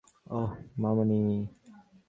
[0.29, 0.51] ওহ,
[0.81, 1.21] মামণি।